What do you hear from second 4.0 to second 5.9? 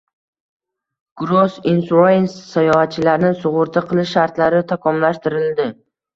shartlari takomillashtirildi